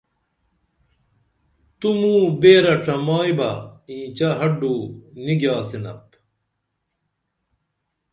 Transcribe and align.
تو 1.79 1.87
موں 1.99 2.21
بیرہ 2.41 2.75
ڇمائی 2.85 3.33
بہ 3.37 3.49
اینچہ 3.89 4.29
ہڈو 4.39 4.75
نی 5.23 5.33
گِیاڅِنپ 5.39 6.05